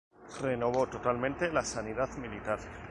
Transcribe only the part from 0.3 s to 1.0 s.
Renovó